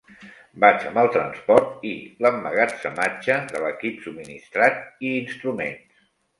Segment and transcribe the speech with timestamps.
[0.61, 1.91] Vaig amb el transport i
[2.27, 6.05] l'emmagatzematge de l'equip subministrat i instruments.